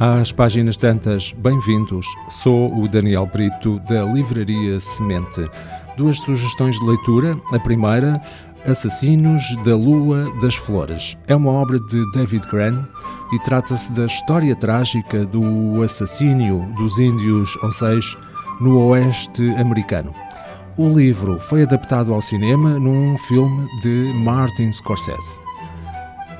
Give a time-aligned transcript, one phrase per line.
[0.00, 2.06] Às páginas tantas, bem-vindos.
[2.28, 5.50] Sou o Daniel Brito, da Livraria Semente.
[5.96, 7.36] Duas sugestões de leitura.
[7.52, 8.22] A primeira,
[8.64, 11.16] Assassinos da Lua das Flores.
[11.26, 12.84] É uma obra de David Gran
[13.32, 18.16] e trata-se da história trágica do assassínio dos índios Osage
[18.60, 20.14] no oeste americano.
[20.76, 25.47] O livro foi adaptado ao cinema num filme de Martin Scorsese.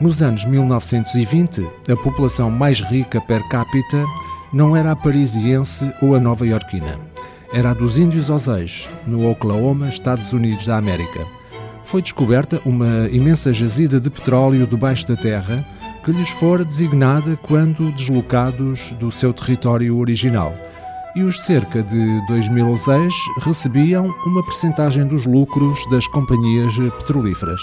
[0.00, 4.04] Nos anos 1920, a população mais rica per capita
[4.52, 7.00] não era a parisiense ou a nova-iorquina.
[7.52, 11.26] Era a dos índios Osage, no Oklahoma, Estados Unidos da América.
[11.84, 15.66] Foi descoberta uma imensa jazida de petróleo debaixo da terra
[16.04, 20.54] que lhes fora designada quando deslocados do seu território original.
[21.16, 27.60] E os cerca de 2 mil Osage recebiam uma percentagem dos lucros das companhias petrolíferas.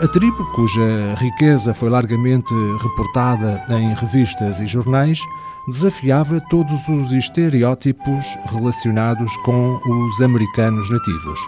[0.00, 5.18] A tribo, cuja riqueza foi largamente reportada em revistas e jornais,
[5.66, 11.40] desafiava todos os estereótipos relacionados com os americanos nativos.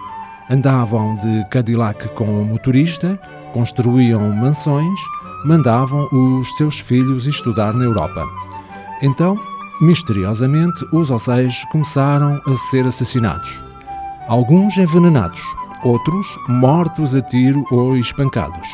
[0.50, 3.20] Andavam de Cadillac com motorista,
[3.52, 4.98] construíam mansões,
[5.44, 8.28] mandavam os seus filhos estudar na Europa.
[9.00, 9.38] Então,
[9.80, 13.62] misteriosamente, os Osage começaram a ser assassinados.
[14.26, 15.40] Alguns envenenados,
[15.84, 18.68] outros mortos a tiro ou espancados.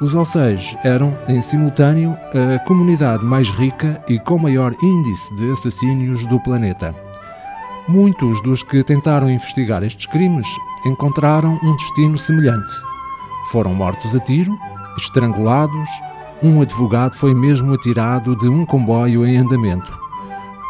[0.00, 6.24] Os Osage eram, em simultâneo, a comunidade mais rica e com maior índice de assassínios
[6.26, 6.94] do planeta.
[7.88, 10.46] Muitos dos que tentaram investigar estes crimes
[10.86, 12.72] encontraram um destino semelhante.
[13.50, 14.56] Foram mortos a tiro,
[14.96, 15.88] estrangulados,
[16.40, 19.98] um advogado foi mesmo atirado de um comboio em andamento.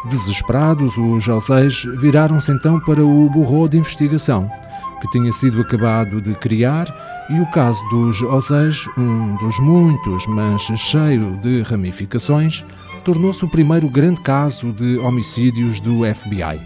[0.05, 4.49] Desesperados, os Osage viraram-se então para o Bureau de Investigação
[4.99, 6.87] que tinha sido acabado de criar,
[7.29, 12.63] e o caso dos Osage, um dos muitos, mas cheio de ramificações,
[13.03, 16.59] tornou-se o primeiro grande caso de homicídios do FBI.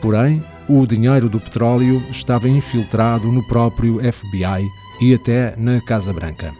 [0.00, 4.68] Porém, o dinheiro do petróleo estava infiltrado no próprio FBI
[5.00, 6.52] e até na Casa Branca.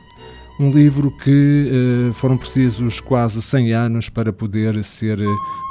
[0.61, 5.21] Um livro que eh, foram precisos quase 100 anos para poder ser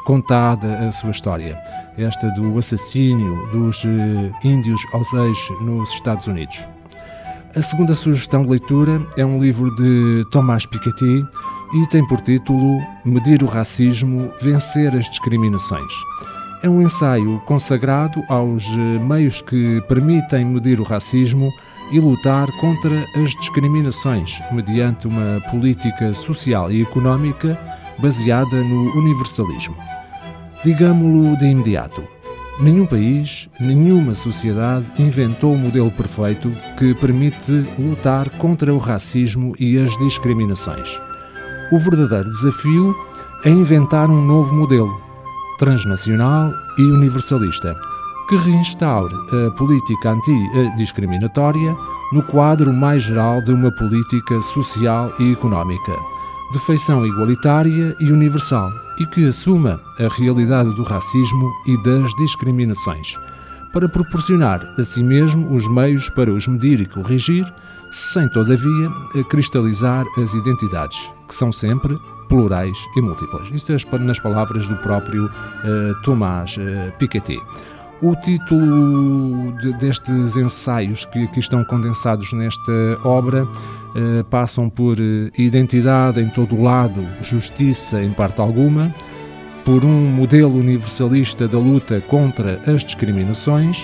[0.06, 1.60] contada a sua história.
[1.98, 6.66] Esta do assassínio dos eh, índios Osage nos Estados Unidos.
[7.54, 11.22] A segunda sugestão de leitura é um livro de Thomas Piketty
[11.74, 15.92] e tem por título Medir o Racismo, Vencer as Discriminações.
[16.64, 21.50] É um ensaio consagrado aos eh, meios que permitem medir o racismo
[21.92, 27.58] e lutar contra as discriminações mediante uma política social e económica
[28.00, 29.76] baseada no universalismo.
[30.64, 32.04] Digamo-lo de imediato.
[32.60, 39.78] Nenhum país, nenhuma sociedade inventou o modelo perfeito que permite lutar contra o racismo e
[39.78, 41.00] as discriminações.
[41.72, 42.96] O verdadeiro desafio
[43.46, 45.00] é inventar um novo modelo,
[45.60, 47.76] transnacional e universalista,
[48.28, 51.76] que reinstaure a política anti-discriminatória
[52.12, 55.94] no quadro mais geral de uma política social e económica
[56.52, 63.18] de feição igualitária e universal e que assuma a realidade do racismo e das discriminações,
[63.74, 67.46] para proporcionar a si mesmo os meios para os medir e corrigir,
[67.92, 68.90] sem, todavia,
[69.30, 73.50] cristalizar as identidades, que são sempre plurais e múltiplas.
[73.54, 77.42] Isto é nas palavras do próprio uh, Tomás uh, Piketty.
[78.00, 82.72] O título de, destes ensaios que aqui estão condensados nesta
[83.04, 83.48] obra
[83.96, 88.94] eh, passam por eh, identidade em todo o lado, justiça em parte alguma,
[89.66, 93.84] por um modelo universalista da luta contra as discriminações,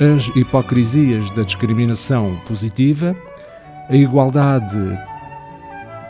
[0.00, 3.16] as hipocrisias da discriminação positiva,
[3.90, 4.78] a igualdade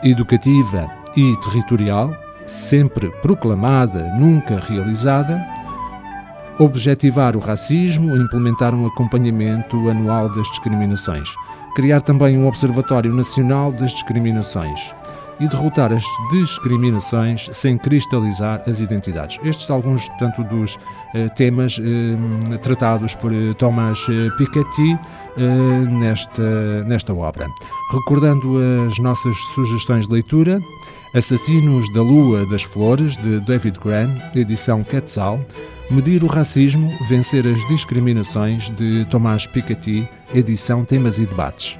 [0.03, 2.15] educativa e territorial,
[2.45, 5.43] sempre proclamada, nunca realizada,
[6.59, 11.29] objetivar o racismo, implementar um acompanhamento anual das discriminações,
[11.75, 14.93] criar também um Observatório Nacional das Discriminações
[15.39, 19.37] e derrotar as discriminações sem cristalizar as identidades.
[19.43, 20.77] Estes alguns, portanto, dos
[21.13, 24.97] eh, temas eh, tratados por eh, Thomas eh, Piketty
[25.37, 27.47] eh, nesta, nesta obra.
[27.91, 28.57] Recordando
[28.87, 30.59] as nossas sugestões de leitura,
[31.15, 35.39] Assassinos da Lua das Flores, de David Graham, edição Quetzal,
[35.89, 41.79] Medir o Racismo, Vencer as Discriminações, de Tomás Piketty, edição Temas e Debates.